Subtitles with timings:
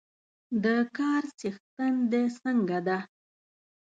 [0.63, 0.65] د
[0.97, 2.97] کار څښتن د څنګه ده؟